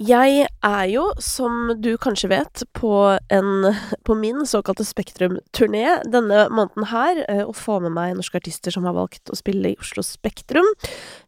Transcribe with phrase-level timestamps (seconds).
[0.00, 2.92] Jeg er jo, som du kanskje vet, på
[3.28, 3.66] en
[4.08, 8.88] på min såkalte Spektrum-turné denne måneden her, eh, og får med meg norske artister som
[8.88, 10.64] har valgt å spille i Oslo Spektrum.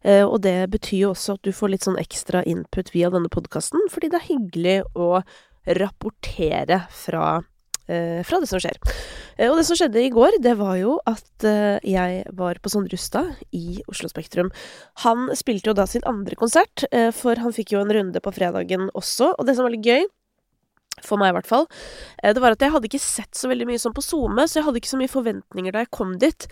[0.01, 3.29] Eh, og det betyr jo også at du får litt sånn ekstra input via denne
[3.29, 5.21] podkasten, fordi det er hyggelig å
[5.77, 7.52] rapportere fra eh,
[7.87, 8.79] fra det som skjer.
[9.37, 12.71] Eh, og det som skjedde i går, det var jo at eh, jeg var på
[12.71, 14.51] Sondre Rustad i Oslo Spektrum.
[15.05, 18.35] Han spilte jo da sin andre konsert, eh, for han fikk jo en runde på
[18.35, 19.33] fredagen også.
[19.37, 20.05] Og det som var litt gøy,
[21.01, 21.67] for meg i hvert fall,
[22.21, 24.59] eh, det var at jeg hadde ikke sett så veldig mye sånn på SoMe, så
[24.59, 26.47] jeg hadde ikke så mye forventninger da jeg kom dit.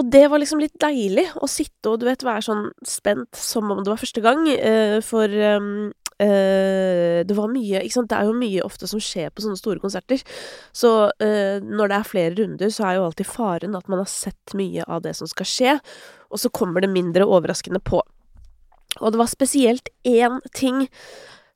[0.00, 3.68] Og det var liksom litt deilig å sitte og du vet være sånn spent som
[3.68, 8.10] om det var første gang, eh, for Uh, det var mye ikke sant?
[8.10, 10.22] Det er jo mye ofte som skjer på sånne store konserter.
[10.76, 14.10] Så uh, når det er flere runder, så er jo alltid faren at man har
[14.10, 15.76] sett mye av det som skal skje,
[16.30, 18.02] og så kommer det mindre overraskende på.
[19.00, 20.84] Og det var spesielt én ting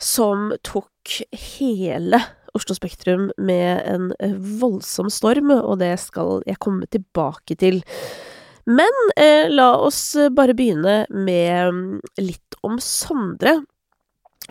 [0.02, 1.20] som tok
[1.58, 2.20] hele
[2.55, 4.12] Oslo Spektrum med en
[4.60, 7.83] voldsom storm, og det skal jeg komme tilbake til.
[8.64, 13.58] Men eh, la oss bare begynne med mm, litt om Sondre.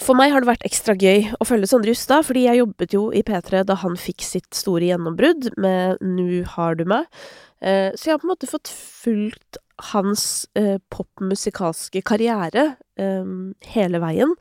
[0.02, 3.04] For meg har det vært ekstra gøy å følge Sondre Justad, fordi jeg jobbet jo
[3.14, 7.06] i P3 da han fikk sitt store gjennombrudd med Nu har du meg.
[7.64, 9.60] Eh, så jeg har på en måte fått fulgt
[9.94, 12.66] hans eh, popmusikalske karriere
[13.00, 13.30] eh,
[13.76, 14.34] hele veien.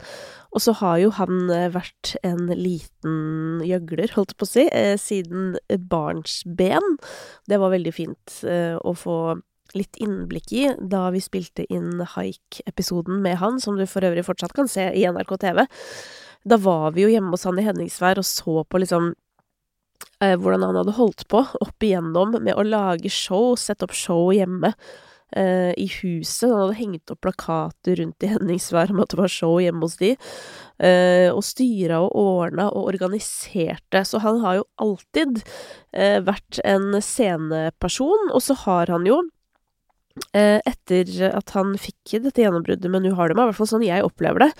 [0.53, 4.67] Og så har jo han vært en liten gjøgler, holdt jeg på å si,
[5.01, 5.55] siden
[5.89, 6.97] barnsben.
[7.49, 9.17] Det var veldig fint å få
[9.77, 14.55] litt innblikk i da vi spilte inn Haik-episoden med han, som du for øvrig fortsatt
[14.57, 15.63] kan se i NRK TV.
[16.43, 19.13] Da var vi jo hjemme hos han i Henningsvær og så på liksom
[20.19, 24.29] eh, hvordan han hadde holdt på opp igjennom med å lage show, sette opp show
[24.35, 24.73] hjemme.
[25.35, 26.49] Eh, I huset.
[26.49, 29.97] Han hadde hengt opp plakater rundt i Henningsvær om at det var show hjemme hos
[29.97, 30.11] de.
[30.77, 34.03] Eh, og styra og ordna og organiserte.
[34.05, 35.41] Så han har jo alltid
[35.95, 39.23] eh, vært en sceneperson, og så har han jo
[40.33, 44.39] etter at han fikk dette gjennombruddet med du meg, i hvert fall sånn jeg opplever
[44.45, 44.51] det,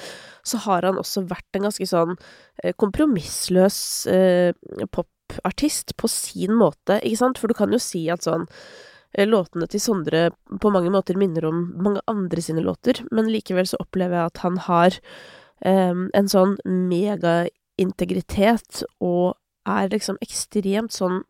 [0.44, 2.18] så har han også vært en ganske sånn
[2.64, 4.52] eh, kompromissløs eh,
[4.92, 7.38] popartist på sin måte, ikke sant?
[7.40, 8.46] For du kan jo si at sånn
[9.14, 10.22] eh, Låtene til Sondre
[10.62, 14.44] på mange måter minner om mange andre sine låter, men likevel så opplever jeg at
[14.48, 14.92] han har
[15.62, 19.28] eh, en sånn megaintegritet og
[19.70, 21.26] er liksom ekstremt sånn eh,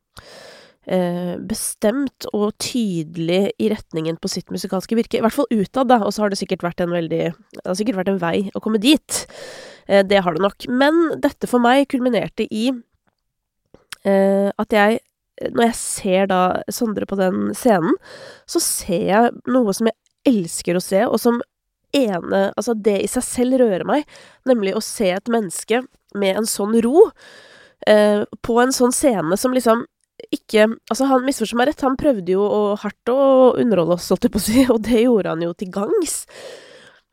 [0.83, 5.16] bestemt og tydelig i retningen på sitt musikalske virke.
[5.19, 7.77] I hvert fall utad, da, og så har det sikkert vært en veldig Det har
[7.79, 9.22] sikkert vært en vei å komme dit.
[9.88, 10.67] Eh, det har det nok.
[10.69, 12.69] Men dette for meg kulminerte i
[14.05, 15.01] eh, at jeg
[15.43, 16.41] når jeg ser da
[16.72, 17.95] Sondre på den scenen,
[18.45, 19.97] så ser jeg noe som jeg
[20.29, 21.41] elsker å se, og som
[21.93, 24.05] ene Altså, det i seg selv rører meg,
[24.49, 25.81] nemlig å se et menneske
[26.16, 27.09] med en sånn ro,
[27.89, 29.83] eh, på en sånn scene som liksom
[30.33, 32.44] ikke Altså, han misforstår meg rett, han prøvde jo
[32.81, 35.71] hardt å underholde oss, holdt jeg på å si, og det gjorde han jo til
[35.73, 36.23] gangs.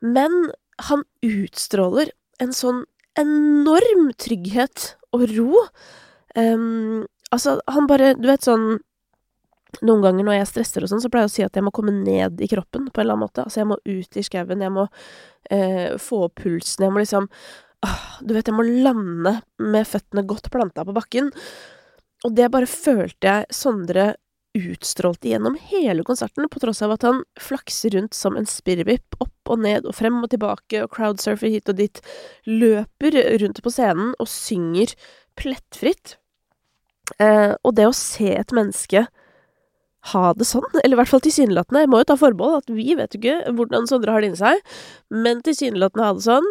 [0.01, 0.51] Men
[0.89, 2.85] han utstråler en sånn
[3.21, 5.65] enorm trygghet og ro.
[6.37, 8.79] Um, altså, han bare Du vet sånn
[9.87, 11.71] Noen ganger når jeg stresser og sånn, så pleier jeg å si at jeg må
[11.75, 13.45] komme ned i kroppen på en eller annen måte.
[13.45, 17.29] Altså, jeg må ut i skauen, jeg må uh, få opp pulsen, jeg må liksom
[17.31, 21.31] uh, Du vet, jeg må lande med føttene godt planta på bakken.
[22.27, 24.13] Og det bare følte jeg Sondre
[24.57, 29.53] utstrålte gjennom hele konserten, på tross av at han flakser rundt som en spirrevipp, opp
[29.53, 32.01] og ned og frem og tilbake og crowdsurfer hit og dit,
[32.51, 34.97] løper rundt på scenen og synger
[35.39, 36.17] plettfritt.
[37.23, 39.07] Eh, og det å se et menneske
[40.11, 42.95] ha det sånn, eller i hvert fall tilsynelatende, jeg må jo ta forbehold at vi
[42.97, 44.63] vet jo ikke hvordan Sondre har det inni seg,
[45.13, 46.49] men tilsynelatende ha det sånn,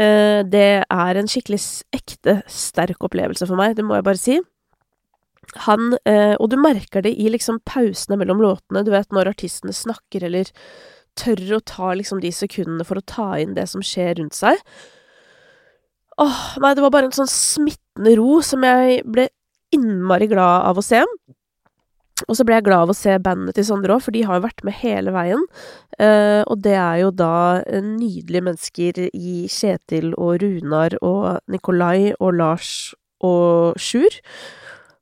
[0.00, 1.60] eh, det er en skikkelig
[1.94, 4.40] ekte sterk opplevelse for meg, det må jeg bare si
[5.66, 9.74] han eh, Og du merker det i liksom pausene mellom låtene, du vet når artistene
[9.74, 10.50] snakker eller
[11.16, 14.60] tør å ta liksom de sekundene for å ta inn det som skjer rundt seg.
[16.20, 19.28] Åh, nei, det var bare en sånn smittende ro som jeg ble
[19.74, 21.02] innmari glad av å se.
[22.24, 24.38] Og så ble jeg glad av å se bandet til Sondre òg, for de har
[24.38, 25.42] jo vært med hele veien.
[26.00, 32.38] Eh, og det er jo da nydelige mennesker i Kjetil og Runar og Nikolai og
[32.40, 32.70] Lars
[33.24, 34.16] og Sjur.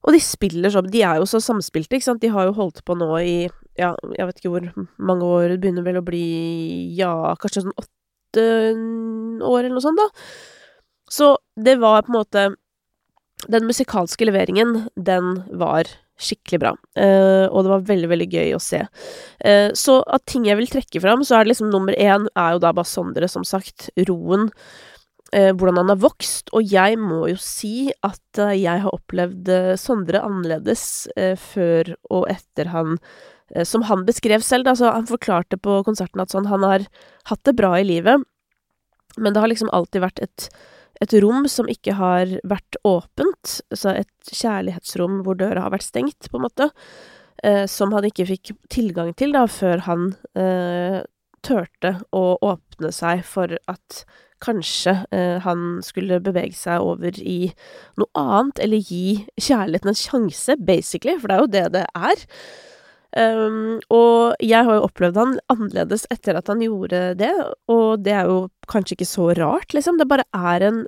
[0.04, 2.22] Og de spiller sånn De er jo så samspilte, ikke sant.
[2.22, 3.36] De har jo holdt på nå i
[3.80, 4.66] ja, jeg vet ikke hvor
[5.02, 5.54] mange år.
[5.54, 6.26] Det begynner vel å bli
[6.98, 8.44] ja, kanskje sånn åtte
[9.44, 10.08] år eller noe sånt, da.
[11.10, 12.44] Så det var på en måte
[13.50, 16.70] Den musikalske leveringen, den var skikkelig bra.
[16.96, 18.84] Eh, og det var veldig, veldig gøy å se.
[19.44, 22.54] Eh, så av ting jeg vil trekke fram, så er det liksom nummer én er
[22.54, 23.90] jo da bare Sondre, som sagt.
[24.08, 24.48] Roen.
[25.34, 29.50] Eh, hvordan han har vokst, og jeg må jo si at eh, jeg har opplevd
[29.52, 32.98] eh, Sondre annerledes eh, før og etter han
[33.54, 36.86] eh, Som han beskrev selv, da, så han forklarte på konserten at sånn, han har
[37.30, 38.22] hatt det bra i livet,
[39.16, 40.48] men det har liksom alltid vært et,
[41.02, 46.30] et rom som ikke har vært åpent, altså et kjærlighetsrom hvor døra har vært stengt,
[46.30, 46.70] på en måte,
[47.46, 50.12] eh, som han ikke fikk tilgang til da, før han
[51.44, 54.04] turte å åpne seg for at
[54.44, 57.54] kanskje eh, han skulle bevege seg over i
[58.00, 62.24] noe annet, eller gi kjærligheten en sjanse, basically, for det er jo det det er.
[63.14, 67.30] Um, og jeg har jo opplevd han annerledes etter at han gjorde det,
[67.70, 70.00] og det er jo kanskje ikke så rart, liksom.
[70.00, 70.82] Det bare er en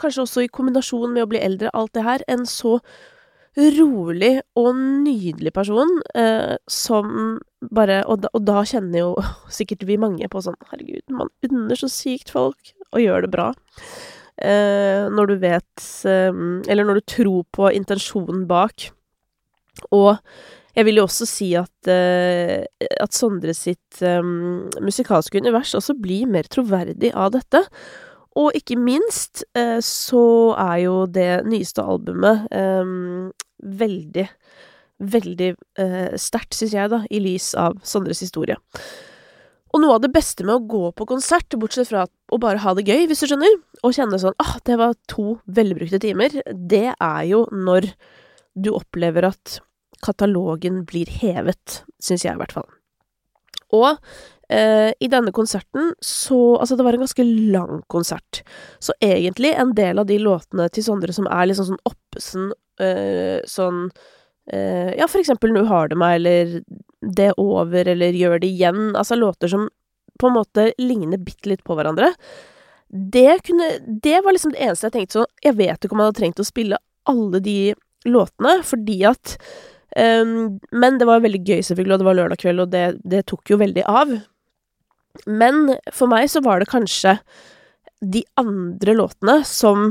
[0.00, 2.78] Kanskje også i kombinasjon med å bli eldre, alt det her, en så
[3.58, 7.40] rolig og nydelig person eh, som
[7.74, 9.10] bare og da, og da, kjenner jo
[9.58, 13.50] sikkert vi mange på sånn Herregud, man unner så sykt folk å gjøre det bra.
[14.40, 16.30] Eh, når du vet eh,
[16.72, 18.88] Eller når du tror på intensjonen bak.
[19.92, 20.16] Og
[20.76, 22.64] jeg vil jo også si at eh,
[23.02, 27.64] at Sondre sitt um, musikalske univers også blir mer troverdig av dette.
[28.38, 30.24] Og ikke minst eh, så
[30.54, 34.26] er jo det nyeste albumet um, veldig,
[35.02, 35.48] veldig
[35.82, 38.58] eh, sterkt, syns jeg, da, i lys av Sondres historie.
[39.70, 42.74] Og noe av det beste med å gå på konsert, bortsett fra å bare ha
[42.74, 46.88] det gøy, hvis du skjønner, og kjenne sånn ah, det var to velbrukte timer, det
[46.94, 47.92] er jo når
[48.58, 49.60] du opplever at
[50.04, 52.68] katalogen blir hevet, syns jeg i hvert fall.
[53.76, 54.00] Og
[54.50, 58.42] eh, i denne konserten så Altså, det var en ganske lang konsert.
[58.78, 62.50] Så egentlig en del av de låtene til Sondre som er liksom sånn oppesen
[62.82, 63.88] uh, sånn
[64.52, 66.60] uh, Ja, for eksempel Nu har det meg, eller
[67.00, 68.94] Det over, eller Gjør det igjen.
[68.96, 69.68] Altså låter som
[70.20, 72.12] på en måte ligner bitte litt på hverandre.
[72.90, 76.10] Det kunne Det var liksom det eneste jeg tenkte sånn Jeg vet ikke om jeg
[76.10, 77.58] hadde trengt å spille alle de
[78.08, 79.38] låtene, fordi at
[79.96, 83.24] Um, men det var veldig gøy, selvfølgelig, og det var lørdag kveld, og det, det,
[83.26, 84.12] tok jo veldig av.
[85.26, 87.18] Men for meg så var det kanskje
[88.00, 89.90] de andre låtene som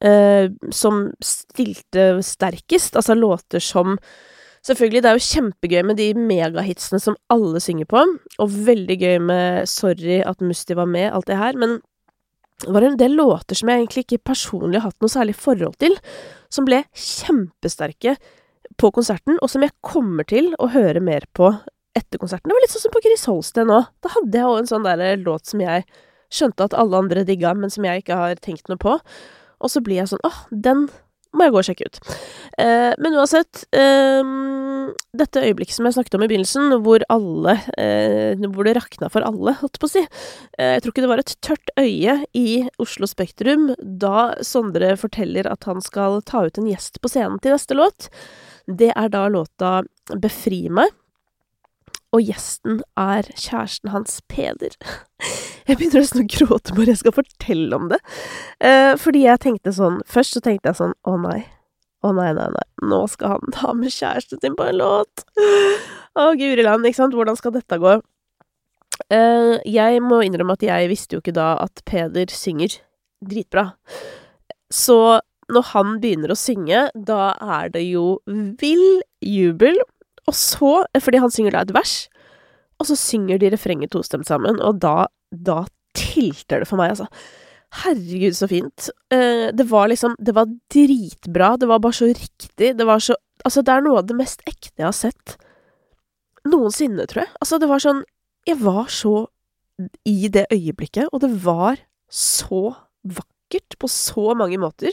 [0.00, 2.96] eh, Som stilte sterkest.
[2.96, 3.98] Altså låter som
[4.62, 8.02] Selvfølgelig, det er jo kjempegøy med de megahitsene som alle synger på,
[8.38, 11.80] og veldig gøy med 'Sorry at Musti var med', alt det her, men
[12.62, 15.74] det var en del låter som jeg egentlig ikke personlig har hatt noe særlig forhold
[15.82, 15.96] til,
[16.48, 18.14] som ble kjempesterke
[18.78, 21.50] på konserten, og som jeg kommer til å høre mer på
[21.98, 22.48] etter konserten.
[22.48, 23.82] Det var litt sånn som på Chris Holsten nå.
[24.04, 25.86] Da hadde jeg òg en sånn der låt som jeg
[26.32, 28.96] skjønte at alle andre digga, men som jeg ikke har tenkt noe på.
[29.62, 30.86] Og så blir jeg sånn åh, den
[31.32, 32.00] må jeg gå og sjekke ut.
[32.60, 34.32] Eh, men uansett, eh,
[35.16, 39.24] dette øyeblikket som jeg snakket om i begynnelsen, hvor alle eh, Hvor det rakna for
[39.24, 40.02] alle, holdt på å si.
[40.58, 42.48] Eh, jeg tror ikke det var et tørt øye i
[42.82, 47.56] Oslo Spektrum da Sondre forteller at han skal ta ut en gjest på scenen til
[47.56, 48.10] neste låt.
[48.68, 49.80] Det er da låta
[50.20, 50.92] Befri meg
[52.12, 54.76] og gjesten er kjæresten hans, Peder.
[55.68, 58.00] Jeg begynner nesten å gråte bare jeg skal fortelle om det.
[58.66, 61.44] Eh, fordi jeg tenkte sånn Først så tenkte jeg sånn Å nei.
[62.02, 62.64] Å nei, nei, nei.
[62.90, 65.22] Nå skal han ta med kjæresten sin på en låt.
[66.18, 67.14] Å, guri land, ikke sant.
[67.14, 67.94] Hvordan skal dette gå?
[69.14, 72.80] Eh, jeg må innrømme at jeg visste jo ikke da at Peder synger
[73.22, 73.68] dritbra.
[74.74, 74.98] Så
[75.52, 78.18] når han begynner å synge, da er det jo
[78.58, 79.78] vill jubel.
[80.30, 81.94] Og så, fordi han synger da et vers,
[82.82, 85.62] og så synger de refrenget tostemt sammen, og da, da
[85.94, 87.06] tilter det for meg, altså.
[87.82, 88.90] Herregud, så fint.
[89.14, 91.54] Eh, det var liksom Det var dritbra.
[91.56, 92.74] Det var bare så riktig.
[92.76, 95.38] Det var så Altså, det er noe av det mest ekte jeg har sett
[96.46, 97.32] noensinne, tror jeg.
[97.40, 98.02] Altså, det var sånn
[98.46, 99.14] Jeg var så
[100.06, 101.80] i det øyeblikket, og det var
[102.12, 104.92] så vakkert på så mange måter.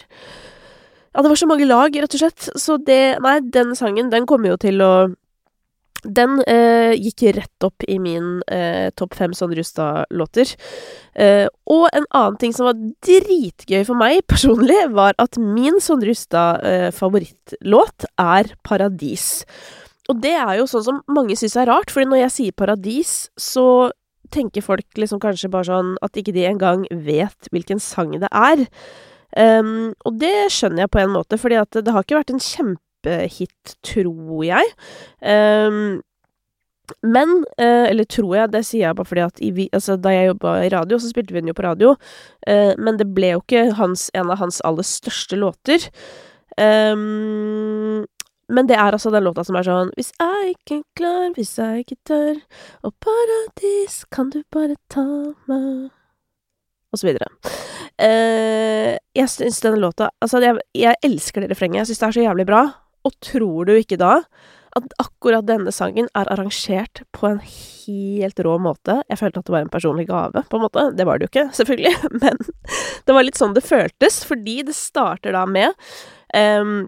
[1.14, 2.48] Ja, det var så mange lag, rett og slett.
[2.58, 4.94] Så det Nei, den sangen, den kommer jo til å
[6.04, 10.54] den eh, gikk rett opp i min eh, topp fem Sånn Rustad-låter.
[11.14, 16.04] Eh, og en annen ting som var dritgøy for meg personlig, var at min Sånn
[16.06, 19.46] Rustad-favorittlåt er Paradis.
[20.10, 23.14] Og det er jo sånn som mange syns er rart, fordi når jeg sier Paradis,
[23.38, 23.92] så
[24.34, 28.66] tenker folk liksom kanskje bare sånn at ikke de engang vet hvilken sang det er.
[29.38, 32.42] Um, og det skjønner jeg på en måte, fordi at det har ikke vært en
[33.00, 34.66] kjempehit, tror jeg.
[35.22, 36.02] Um,
[37.04, 40.32] men uh, Eller tror jeg, det sier jeg bare fordi at i, altså, da jeg
[40.32, 41.96] jobba i radio, så spilte vi den jo på radio.
[42.48, 45.86] Uh, men det ble jo ikke hans, en av hans aller største låter.
[46.58, 48.06] Um,
[48.50, 51.54] men det er altså den låta som er sånn Hvis jeg ikke er klar, hvis
[51.56, 52.40] jeg ikke tør,
[52.84, 55.06] og paradis, kan du bare ta
[55.48, 55.94] meg
[56.90, 57.30] Og så videre.
[58.02, 61.84] Uh, jeg syns denne låta Altså, jeg, jeg elsker det refrenget.
[61.84, 62.64] Jeg syns det er så jævlig bra.
[63.10, 64.20] Og tror du ikke da
[64.78, 69.00] at akkurat denne sangen er arrangert på en helt rå måte.
[69.10, 70.86] Jeg følte at det var en personlig gave, på en måte.
[70.98, 72.40] Det var det jo ikke, selvfølgelig, men
[73.08, 75.74] det var litt sånn det føltes, fordi det starter da med
[76.38, 76.86] um,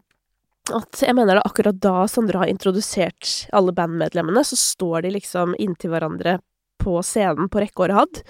[0.71, 5.57] at jeg mener det akkurat da Sondre har introdusert alle bandmedlemmene, så står de liksom
[5.59, 6.37] inntil hverandre
[6.81, 8.21] på scenen på rekke og rad.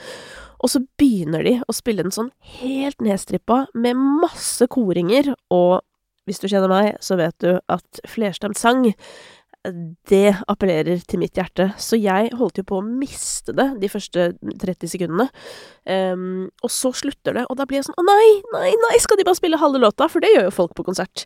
[0.62, 2.32] Og så begynner de å spille den sånn
[2.62, 5.82] helt nedstrippa, med masse koringer, og
[6.30, 8.90] hvis du kjenner meg, så vet du at flerstemt sang
[10.10, 11.68] det appellerer til mitt hjerte.
[11.82, 15.28] Så jeg holdt jo på å miste det de første 30 sekundene.
[15.86, 19.20] Um, og så slutter det, og da blir jeg sånn Å nei, nei, nei, skal
[19.20, 20.08] de bare spille halve låta?
[20.10, 21.26] For det gjør jo folk på konsert.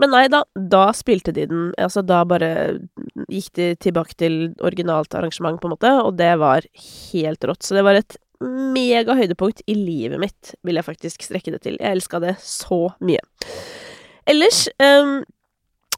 [0.00, 1.66] Men nei da, da spilte de den.
[1.80, 2.50] Altså, da bare
[3.28, 6.64] gikk de tilbake til originalt arrangement, på en måte, og det var
[7.12, 7.66] helt rått.
[7.66, 11.76] Så det var et mega høydepunkt i livet mitt, vil jeg faktisk strekke det til.
[11.80, 13.20] Jeg elska det så mye.
[14.26, 15.20] Ellers um,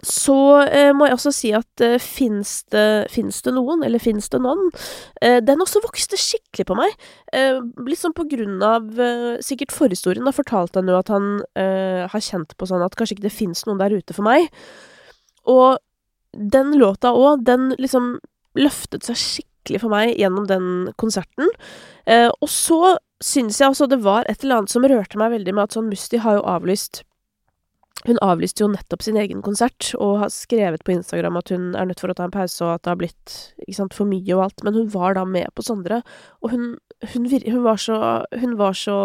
[0.06, 4.38] så eh, må jeg også si at eh, fins det, det, noen, eller fins det
[4.44, 4.68] noen
[5.24, 6.94] eh, Den også vokste skikkelig på meg.
[7.34, 10.26] Eh, litt sånn på grunn av eh, sikkert forhistorien.
[10.28, 13.34] Da fortalte han jo at han eh, har kjent på sånn at kanskje ikke det
[13.34, 14.46] fins noen der ute for meg.
[15.50, 15.82] Og
[16.38, 18.18] den låta òg, den liksom
[18.58, 20.70] løftet seg skikkelig for meg gjennom den
[21.00, 21.50] konserten.
[22.06, 25.56] Eh, og så syns jeg også det var et eller annet som rørte meg veldig
[25.56, 27.02] med at sånn Musti har jo avlyst
[28.08, 31.88] hun avlyste jo nettopp sin egen konsert, og har skrevet på Instagram at hun er
[31.88, 33.36] nødt for å ta en pause, og at det har blitt
[33.76, 36.02] sant, for mye og alt, men hun var da med på Sondre,
[36.42, 36.68] og hun,
[37.12, 38.02] hun, hun, var, så,
[38.40, 38.98] hun var så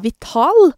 [0.00, 0.72] vital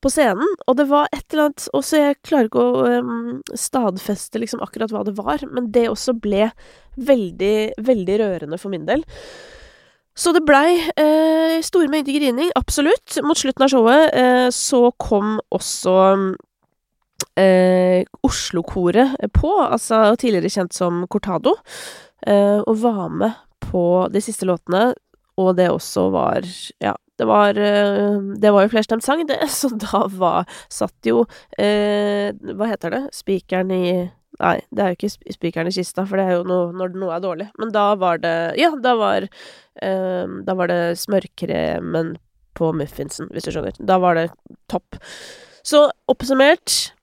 [0.00, 4.40] på scenen, og det var et eller annet Også jeg klarer ikke å um, stadfeste
[4.40, 6.48] liksom akkurat hva det var, men det også ble
[6.96, 9.04] veldig, veldig rørende for min del.
[10.16, 13.20] Så det blei eh, store mengder grining, absolutt.
[13.24, 15.94] Mot slutten av showet eh, så kom også
[18.26, 21.54] Oslo-koret på, altså tidligere kjent som Cortado,
[22.26, 23.38] eh, og var med
[23.70, 24.90] på de siste låtene,
[25.40, 26.46] og det også var
[26.82, 31.24] Ja, det var eh, Det var jo flerstemt sang, det, så da var Satt jo
[31.58, 33.02] eh, Hva heter det?
[33.16, 33.84] Spikeren i
[34.40, 37.12] Nei, det er jo ikke spikeren i kista, for det er jo noe når noe
[37.12, 37.46] er dårlig.
[37.60, 42.14] Men da var det Ja, da var eh, Da var det smørkremen
[42.56, 43.76] på muffinsen, hvis du skjønner.
[43.84, 44.30] Da var det
[44.72, 44.96] topp.
[45.66, 46.94] Så oppsummert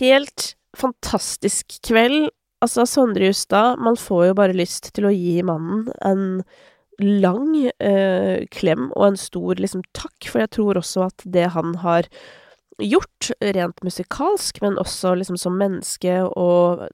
[0.00, 2.28] Helt fantastisk kveld.
[2.60, 6.42] Altså, Sondre Justad, man får jo bare lyst til å gi mannen en
[7.00, 11.78] lang eh, klem og en stor liksom takk, for jeg tror også at det han
[11.80, 12.08] har
[12.80, 16.86] gjort, rent musikalsk, men også liksom som menneske, og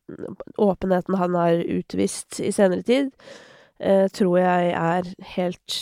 [0.63, 3.11] åpenheten han har utvist i senere tid,
[3.81, 5.79] eh, tror jeg er helt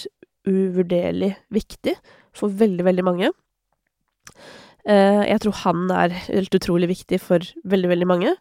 [0.48, 1.96] uvurderlig viktig
[2.36, 3.32] for veldig, veldig mange.
[4.88, 8.36] Eh, jeg tror han er helt utrolig viktig for veldig, veldig mange.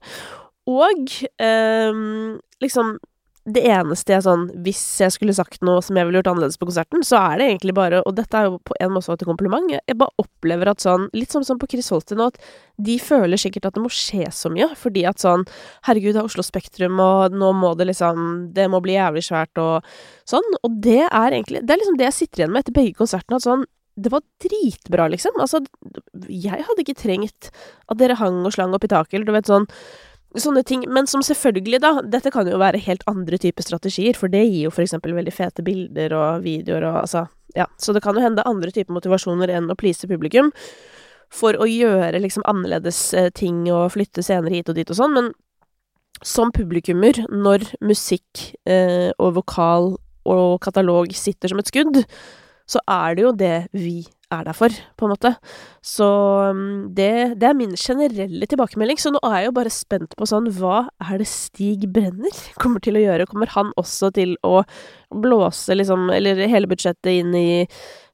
[0.70, 2.98] Og um, liksom
[3.44, 6.68] det eneste jeg sånn Hvis jeg skulle sagt noe som jeg ville gjort annerledes på
[6.70, 9.68] konserten, så er det egentlig bare Og dette er jo på en måte et kompliment.
[9.74, 12.40] Jeg bare opplever at sånn Litt sånn som på Chris Holti nå, at
[12.84, 14.70] de føler sikkert at det må skje så mye.
[14.80, 15.44] Fordi at sånn
[15.90, 19.60] Herregud, det er Oslo Spektrum, og nå må det liksom Det må bli jævlig svært,
[19.60, 19.84] og
[20.30, 20.48] sånn.
[20.64, 23.44] Og det er egentlig Det er liksom det jeg sitter igjen med etter begge konsertene.
[23.44, 25.38] At sånn det var dritbra, liksom.
[25.42, 25.62] Altså,
[26.30, 27.52] jeg hadde ikke trengt
[27.88, 29.70] at dere hang og slang opp i taket, eller du vet sånn
[30.34, 30.82] Sånne ting.
[30.90, 34.64] Men som selvfølgelig, da, dette kan jo være helt andre typer strategier, for det gir
[34.64, 37.68] jo for eksempel veldig fete bilder og videoer og altså Ja.
[37.78, 40.50] Så det kan jo hende andre typer motivasjoner enn å please publikum
[41.30, 45.14] for å gjøre liksom annerledes eh, ting og flytte scener hit og dit og sånn,
[45.14, 45.32] men
[46.26, 49.94] som publikummer, når musikk eh, og vokal
[50.30, 52.04] og katalog sitter som et skudd,
[52.70, 54.03] så er det jo det vi
[54.34, 55.34] er der for, på en måte.
[55.86, 56.08] Så
[56.50, 59.00] um, det, det, er min generelle tilbakemelding.
[59.00, 62.84] Så nå er jeg jo bare spent på sånn Hva er det Stig Brenner kommer
[62.84, 63.27] til å gjøre?
[63.29, 64.63] Kommer han også til å
[65.13, 67.48] blåse liksom Eller hele budsjettet inn i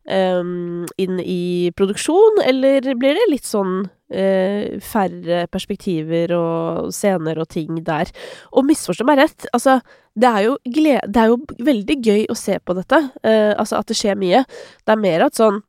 [0.10, 7.82] inn i produksjon, eller blir det litt sånn uh, færre perspektiver og scener og ting
[7.86, 8.10] der?
[8.54, 9.80] Og misforstå meg rett, altså,
[10.20, 13.92] det er, glede, det er jo veldig gøy å se på dette, uh, altså at
[13.92, 14.46] det skjer mye.
[14.82, 15.62] Det er mer at sånn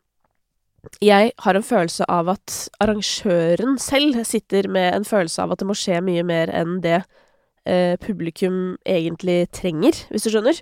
[1.05, 5.69] jeg har en følelse av at arrangøren selv sitter med en følelse av at det
[5.69, 7.03] må skje mye mer enn det
[7.69, 10.61] eh, publikum egentlig trenger, hvis du skjønner.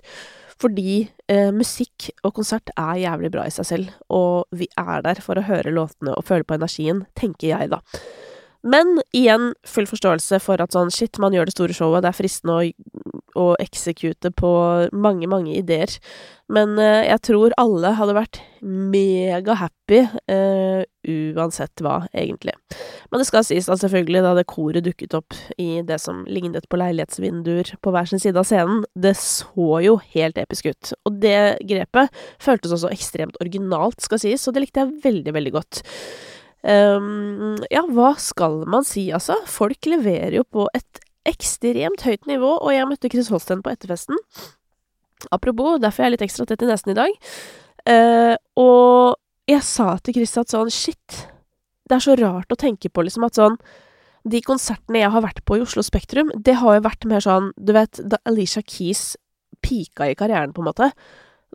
[0.59, 0.95] Fordi
[1.31, 5.39] eh, musikk og konsert er jævlig bra i seg selv, og vi er der for
[5.39, 7.79] å høre låtene og føle på energien, tenker jeg, da.
[8.67, 12.17] Men igjen, full forståelse for at sånn shit, man gjør det store showet, det er
[12.17, 14.51] fristende å, å execute på
[14.93, 15.91] mange, mange ideer.
[16.49, 19.99] Men eh, jeg tror alle hadde vært mega happy,
[20.31, 20.81] eh,
[21.37, 22.55] uansett hva, egentlig.
[23.11, 26.65] Men det skal sies da selvfølgelig, da det koret dukket opp i det som lignet
[26.69, 30.95] på leilighetsvinduer på hver sin side av scenen, det så jo helt episk ut.
[31.05, 32.09] Og det grepet
[32.41, 35.83] føltes også ekstremt originalt, skal sies, og det likte jeg veldig, veldig godt.
[36.59, 39.37] Um, ja, hva skal man si, altså?
[39.47, 44.17] Folk leverer jo på et ekstremt høyt nivå, og jeg møtte Chris Holsten på etterfesten.
[45.35, 47.15] Apropos, derfor er jeg litt ekstra tett i nesen i dag.
[47.89, 49.19] Uh, og
[49.49, 51.23] jeg sa til Chris at sånn, shit,
[51.89, 53.55] det er så rart å tenke på, liksom, at sånn
[54.29, 57.53] De konsertene jeg har vært på i Oslo Spektrum, det har jo vært mer sånn,
[57.55, 59.15] du vet, da Alicia Keys
[59.63, 60.89] pika i karrieren, på en måte.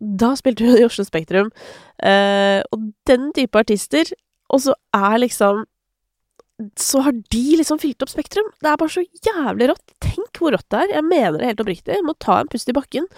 [0.01, 1.53] Da spilte hun i Oslo Spektrum.
[2.01, 4.09] Uh, og den type artister
[4.53, 5.65] og så er liksom
[6.79, 8.47] Så har de liksom fylt opp Spektrum.
[8.63, 9.95] Det er bare så jævlig rått.
[10.05, 10.95] Tenk hvor rått det er.
[11.01, 11.99] Jeg mener det helt oppriktig.
[12.07, 13.09] Må ta en pust i bakken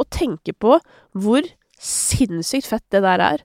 [0.00, 0.78] og tenke på
[1.14, 1.46] hvor
[1.80, 3.44] sinnssykt fett det der er.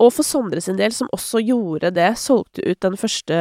[0.00, 3.40] Og for Sondre sin del, som også gjorde det, solgte ut den første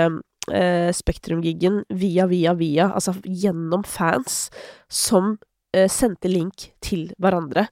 [0.51, 4.49] eh, Spektrum-giggen via, via, via, altså gjennom fans
[4.91, 5.37] som
[5.75, 7.67] eh, sendte link til hverandre.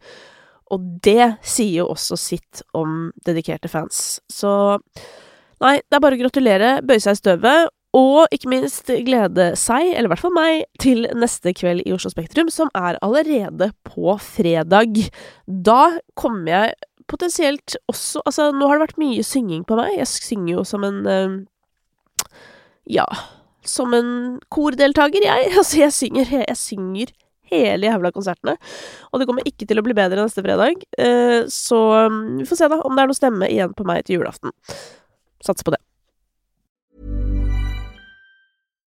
[0.73, 4.17] Og det sier jo også sitt om dedikerte fans.
[4.31, 4.51] Så
[5.63, 9.91] Nei, det er bare å gratulere, bøye seg i støvet, og ikke minst glede seg,
[9.93, 14.17] eller i hvert fall meg, til neste kveld i Oslo Spektrum, som er allerede på
[14.19, 14.97] fredag.
[15.45, 19.97] Da kommer jeg potensielt også Altså, nå har det vært mye synging på meg.
[19.99, 22.31] Jeg synger jo som en uh,
[22.89, 23.05] Ja,
[23.63, 25.51] som en kordeltaker, jeg.
[25.59, 27.13] Altså, jeg synger, jeg synger
[27.53, 28.57] hele jævla konsertene.
[29.11, 30.81] Og det kommer ikke til å bli bedre neste fredag.
[30.97, 31.79] Uh, så
[32.09, 34.55] um, vi får se, da, om det er noe stemme igjen på meg til julaften.
[35.43, 35.82] Satser på det.